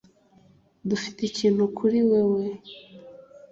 Dufite 0.89 1.19
ikintu 1.29 1.63
kuri 1.77 1.99
wewe 2.09 2.43